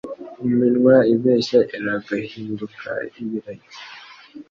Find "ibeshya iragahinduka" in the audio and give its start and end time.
1.13-2.89